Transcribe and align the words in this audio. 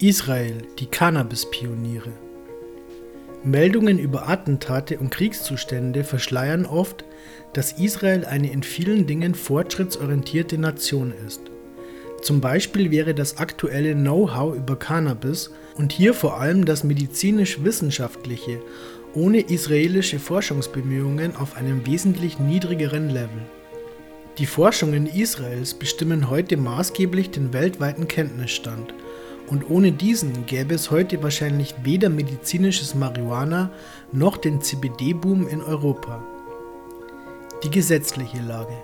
Israel, 0.00 0.62
die 0.78 0.86
Cannabis-Pioniere. 0.86 2.12
Meldungen 3.42 3.98
über 3.98 4.28
Attentate 4.28 4.96
und 4.96 5.10
Kriegszustände 5.10 6.04
verschleiern 6.04 6.66
oft, 6.66 7.04
dass 7.52 7.72
Israel 7.72 8.24
eine 8.24 8.52
in 8.52 8.62
vielen 8.62 9.08
Dingen 9.08 9.34
fortschrittsorientierte 9.34 10.56
Nation 10.56 11.12
ist. 11.26 11.40
Zum 12.22 12.40
Beispiel 12.40 12.92
wäre 12.92 13.12
das 13.12 13.38
aktuelle 13.38 13.96
Know-how 13.96 14.54
über 14.54 14.76
Cannabis 14.76 15.50
und 15.76 15.90
hier 15.90 16.14
vor 16.14 16.40
allem 16.40 16.64
das 16.64 16.84
medizinisch-wissenschaftliche 16.84 18.60
ohne 19.14 19.40
israelische 19.40 20.20
Forschungsbemühungen 20.20 21.34
auf 21.34 21.56
einem 21.56 21.84
wesentlich 21.86 22.38
niedrigeren 22.38 23.08
Level. 23.08 23.42
Die 24.38 24.46
Forschungen 24.46 25.08
Israels 25.08 25.74
bestimmen 25.74 26.30
heute 26.30 26.56
maßgeblich 26.56 27.32
den 27.32 27.52
weltweiten 27.52 28.06
Kenntnisstand 28.06 28.94
und 29.50 29.70
ohne 29.70 29.92
diesen 29.92 30.46
gäbe 30.46 30.74
es 30.74 30.90
heute 30.90 31.22
wahrscheinlich 31.22 31.74
weder 31.82 32.08
medizinisches 32.08 32.94
Marihuana 32.94 33.70
noch 34.12 34.36
den 34.36 34.60
CBD-Boom 34.60 35.48
in 35.48 35.62
Europa. 35.62 36.22
Die 37.64 37.70
gesetzliche 37.70 38.40
Lage. 38.40 38.76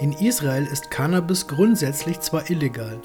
In 0.00 0.12
Israel 0.12 0.66
ist 0.66 0.90
Cannabis 0.90 1.46
grundsätzlich 1.46 2.20
zwar 2.20 2.50
illegal, 2.50 3.00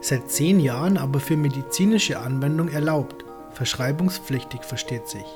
seit 0.00 0.30
zehn 0.30 0.60
Jahren 0.60 0.96
aber 0.96 1.20
für 1.20 1.36
medizinische 1.36 2.18
Anwendung 2.18 2.68
erlaubt, 2.68 3.24
verschreibungspflichtig 3.52 4.64
versteht 4.64 5.08
sich 5.08 5.26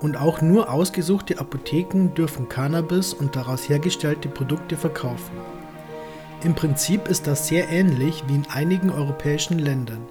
und 0.00 0.16
auch 0.16 0.40
nur 0.40 0.70
ausgesuchte 0.70 1.38
Apotheken 1.38 2.14
dürfen 2.14 2.48
Cannabis 2.48 3.12
und 3.12 3.36
daraus 3.36 3.68
hergestellte 3.68 4.28
Produkte 4.28 4.76
verkaufen. 4.76 5.32
Im 6.44 6.54
Prinzip 6.54 7.08
ist 7.08 7.26
das 7.26 7.48
sehr 7.48 7.68
ähnlich 7.68 8.22
wie 8.28 8.36
in 8.36 8.46
einigen 8.48 8.90
europäischen 8.90 9.58
Ländern, 9.58 10.06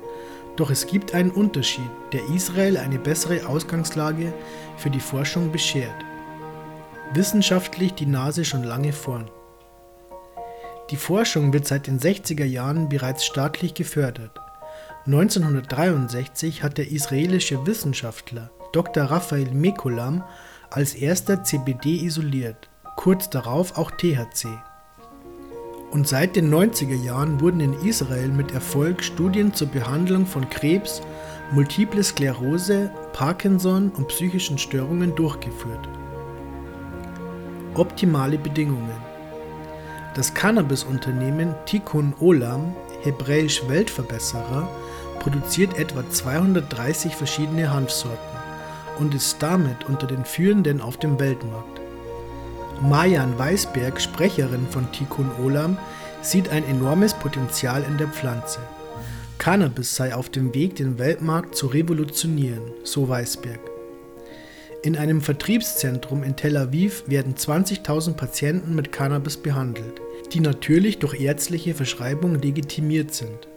doch 0.57 0.69
es 0.69 0.85
gibt 0.85 1.13
einen 1.13 1.31
Unterschied, 1.31 1.89
der 2.11 2.27
Israel 2.29 2.77
eine 2.77 2.99
bessere 2.99 3.47
Ausgangslage 3.47 4.33
für 4.75 4.89
die 4.89 4.99
Forschung 4.99 5.51
beschert. 5.53 5.95
Wissenschaftlich 7.13 7.93
die 7.93 8.07
Nase 8.07 8.43
schon 8.43 8.63
lange 8.63 8.91
vorn. 8.91 9.31
Die 10.89 10.97
Forschung 10.97 11.53
wird 11.53 11.65
seit 11.65 11.87
den 11.87 11.99
60er 11.99 12.45
Jahren 12.45 12.89
bereits 12.89 13.25
staatlich 13.25 13.73
gefördert. 13.73 14.37
1963 15.05 16.61
hat 16.61 16.77
der 16.77 16.91
israelische 16.91 17.65
Wissenschaftler 17.65 18.49
Dr. 18.73 19.05
Raphael 19.05 19.51
Mekulam 19.51 20.25
als 20.69 20.93
erster 20.93 21.43
CBD 21.45 22.03
isoliert, 22.03 22.69
kurz 22.97 23.29
darauf 23.29 23.77
auch 23.77 23.91
THC. 23.91 24.47
Und 25.91 26.07
seit 26.07 26.35
den 26.35 26.53
90er 26.53 26.95
Jahren 26.95 27.39
wurden 27.39 27.61
in 27.61 27.73
Israel 27.81 28.27
mit 28.27 28.51
Erfolg 28.53 29.03
Studien 29.03 29.53
zur 29.53 29.67
Behandlung 29.67 30.25
von 30.25 30.49
Krebs, 30.49 31.01
Multiple 31.51 32.03
Sklerose, 32.03 32.91
Parkinson 33.13 33.91
und 33.95 34.09
psychischen 34.09 34.57
Störungen 34.57 35.15
durchgeführt. 35.15 35.87
Optimale 37.73 38.37
Bedingungen. 38.37 39.07
Das 40.13 40.33
Cannabis-Unternehmen 40.33 41.55
Tikkun 41.65 42.13
Olam, 42.19 42.75
hebräisch 43.03 43.67
Weltverbesserer, 43.69 44.67
produziert 45.19 45.77
etwa 45.77 46.07
230 46.09 47.15
verschiedene 47.15 47.71
Hanfsorten 47.71 48.17
und 48.99 49.13
ist 49.13 49.41
damit 49.41 49.85
unter 49.87 50.07
den 50.07 50.25
führenden 50.25 50.81
auf 50.81 50.97
dem 50.97 51.19
Weltmarkt. 51.19 51.76
Mayan 52.81 53.37
Weisberg, 53.39 53.99
Sprecherin 53.99 54.67
von 54.69 54.91
Tikkun 54.91 55.31
Olam, 55.43 55.77
sieht 56.21 56.49
ein 56.49 56.63
enormes 56.67 57.15
Potenzial 57.15 57.83
in 57.83 57.97
der 57.97 58.07
Pflanze. 58.07 58.59
Cannabis 59.39 59.95
sei 59.95 60.13
auf 60.13 60.29
dem 60.29 60.53
Weg, 60.53 60.75
den 60.75 60.99
Weltmarkt 60.99 61.55
zu 61.55 61.67
revolutionieren, 61.67 62.61
so 62.83 63.09
Weisberg. 63.09 63.59
In 64.83 64.95
einem 64.95 65.21
Vertriebszentrum 65.21 66.23
in 66.23 66.35
Tel 66.35 66.55
Aviv 66.55 67.03
werden 67.07 67.33
20.000 67.33 68.13
Patienten 68.13 68.75
mit 68.75 68.91
Cannabis 68.91 69.37
behandelt, 69.37 69.99
die 70.33 70.39
natürlich 70.39 70.99
durch 70.99 71.19
ärztliche 71.19 71.73
Verschreibung 71.73 72.35
legitimiert 72.35 73.13
sind. 73.13 73.47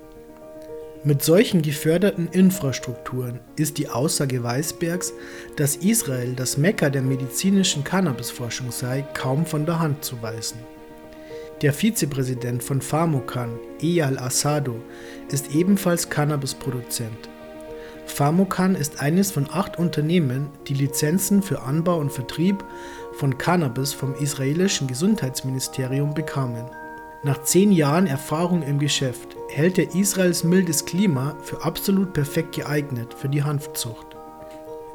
Mit 1.02 1.22
solchen 1.22 1.62
geförderten 1.62 2.28
Infrastrukturen 2.28 3.40
ist 3.56 3.78
die 3.78 3.88
Aussage 3.88 4.42
Weisbergs, 4.42 5.14
dass 5.56 5.76
Israel 5.76 6.34
das 6.34 6.58
Mekka 6.58 6.90
der 6.90 7.00
medizinischen 7.00 7.84
Cannabisforschung 7.84 8.70
sei, 8.70 9.06
kaum 9.14 9.46
von 9.46 9.64
der 9.64 9.78
Hand 9.78 10.04
zu 10.04 10.20
weisen. 10.20 10.58
Der 11.62 11.72
Vizepräsident 11.72 12.62
von 12.62 12.82
Pharmocan, 12.82 13.58
Eyal 13.80 14.18
Asado, 14.18 14.74
ist 15.32 15.54
ebenfalls 15.54 16.10
Cannabisproduzent. 16.10 17.30
Pharmocan 18.04 18.74
ist 18.74 19.00
eines 19.00 19.30
von 19.30 19.48
acht 19.50 19.78
Unternehmen, 19.78 20.48
die 20.68 20.74
Lizenzen 20.74 21.42
für 21.42 21.62
Anbau 21.62 21.98
und 21.98 22.12
Vertrieb 22.12 22.62
von 23.14 23.38
Cannabis 23.38 23.94
vom 23.94 24.14
israelischen 24.16 24.86
Gesundheitsministerium 24.86 26.12
bekamen. 26.12 26.66
Nach 27.22 27.42
zehn 27.42 27.70
Jahren 27.70 28.06
Erfahrung 28.06 28.62
im 28.62 28.78
Geschäft 28.78 29.36
hält 29.50 29.78
er 29.78 29.94
Israels 29.94 30.42
mildes 30.42 30.86
Klima 30.86 31.36
für 31.42 31.62
absolut 31.62 32.14
perfekt 32.14 32.54
geeignet 32.54 33.12
für 33.12 33.28
die 33.28 33.42
Hanfzucht. 33.42 34.06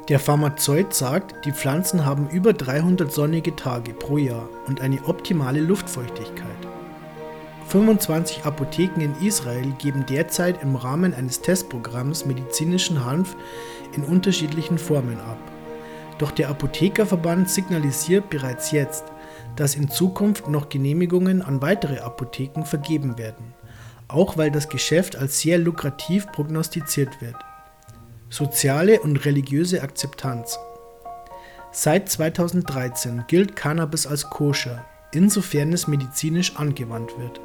Der 0.08 0.18
Pharmazeut 0.18 0.92
sagt, 0.92 1.44
die 1.44 1.52
Pflanzen 1.52 2.04
haben 2.04 2.28
über 2.28 2.52
300 2.52 3.12
sonnige 3.12 3.54
Tage 3.54 3.92
pro 3.92 4.18
Jahr 4.18 4.48
und 4.66 4.80
eine 4.80 5.04
optimale 5.04 5.60
Luftfeuchtigkeit. 5.60 6.46
25 7.68 8.44
Apotheken 8.44 9.00
in 9.02 9.14
Israel 9.24 9.72
geben 9.78 10.04
derzeit 10.04 10.64
im 10.64 10.74
Rahmen 10.74 11.14
eines 11.14 11.42
Testprogramms 11.42 12.26
medizinischen 12.26 13.04
Hanf 13.04 13.36
in 13.94 14.02
unterschiedlichen 14.02 14.78
Formen 14.78 15.20
ab. 15.20 15.38
Doch 16.18 16.32
der 16.32 16.48
Apothekerverband 16.48 17.48
signalisiert 17.48 18.30
bereits 18.30 18.72
jetzt, 18.72 19.04
dass 19.56 19.74
in 19.74 19.90
Zukunft 19.90 20.48
noch 20.48 20.68
Genehmigungen 20.68 21.42
an 21.42 21.62
weitere 21.62 21.98
Apotheken 21.98 22.64
vergeben 22.64 23.18
werden, 23.18 23.54
auch 24.08 24.36
weil 24.36 24.50
das 24.50 24.68
Geschäft 24.68 25.16
als 25.16 25.40
sehr 25.40 25.58
lukrativ 25.58 26.30
prognostiziert 26.32 27.20
wird. 27.20 27.36
Soziale 28.28 29.00
und 29.00 29.24
religiöse 29.24 29.82
Akzeptanz. 29.82 30.58
Seit 31.72 32.08
2013 32.08 33.24
gilt 33.28 33.56
Cannabis 33.56 34.06
als 34.06 34.30
koscher, 34.30 34.84
insofern 35.12 35.72
es 35.72 35.86
medizinisch 35.86 36.56
angewandt 36.56 37.18
wird. 37.18 37.40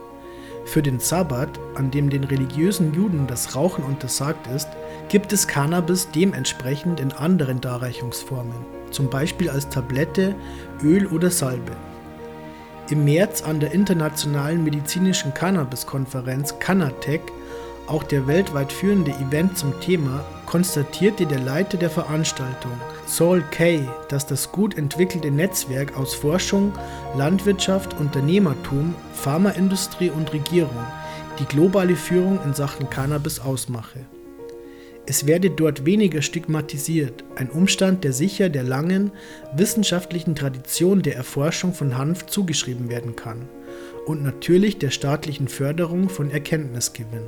Für 0.66 0.82
den 0.82 1.00
Sabbat, 1.00 1.60
an 1.76 1.92
dem 1.92 2.10
den 2.10 2.24
religiösen 2.24 2.94
Juden 2.94 3.28
das 3.28 3.56
Rauchen 3.56 3.84
untersagt 3.84 4.48
ist, 4.48 4.70
gibt 5.10 5.34
es 5.34 5.48
Cannabis 5.48 6.08
dementsprechend 6.14 7.00
in 7.00 7.12
anderen 7.12 7.60
Darreichungsformen, 7.60 8.66
zum 8.92 9.10
Beispiel 9.10 9.50
als 9.50 9.68
Tablette, 9.70 10.36
Öl 10.84 11.08
oder 11.08 11.30
Salbe. 11.30 11.76
Im 12.92 13.06
März 13.06 13.42
an 13.42 13.62
der 13.62 13.72
Internationalen 13.72 14.66
Medizinischen 14.66 15.34
Cannabis-Konferenz 15.34 16.60
Cannatech, 16.60 17.22
auch 17.88 18.04
der 18.04 18.28
weltweit 18.28 18.74
führende 18.74 19.12
Event 19.12 19.58
zum 19.58 19.80
Thema, 19.80 20.26
konstatierte 20.46 21.26
der 21.26 21.40
Leiter 21.40 21.78
der 21.78 21.90
Veranstaltung, 21.90 22.74
Saul 23.06 23.46
Kay, 23.50 23.88
dass 24.10 24.28
das 24.28 24.52
gut 24.52 24.78
entwickelte 24.78 25.32
Netzwerk 25.32 25.98
aus 25.98 26.14
Forschung, 26.14 26.74
Landwirtschaft, 27.16 27.98
Unternehmertum, 27.98 28.94
Pharmaindustrie 29.14 30.10
und 30.10 30.34
Regierung 30.34 30.86
die 31.40 31.46
globale 31.46 31.96
Führung 31.96 32.40
in 32.44 32.54
Sachen 32.54 32.90
Cannabis 32.90 33.40
ausmache. 33.40 34.00
Es 35.12 35.28
werde 35.28 35.50
dort 35.50 35.84
weniger 35.84 36.22
stigmatisiert, 36.22 37.26
ein 37.36 37.50
Umstand, 37.50 38.06
der 38.06 38.14
sicher 38.14 38.48
der 38.48 38.64
langen 38.64 39.12
wissenschaftlichen 39.54 40.36
Tradition 40.36 41.02
der 41.02 41.18
Erforschung 41.18 41.74
von 41.74 41.98
Hanf 41.98 42.28
zugeschrieben 42.28 42.90
werden 42.90 43.18
kann 43.18 43.50
und 44.06 44.24
natürlich 44.24 44.78
der 44.78 44.90
staatlichen 44.90 45.50
Förderung 45.50 46.08
von 46.08 46.32
Erkenntnisgewinn. 46.32 47.26